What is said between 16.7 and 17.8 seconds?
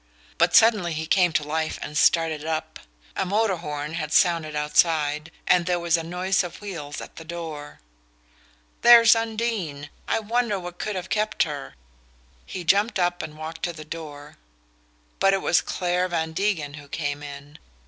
who came in.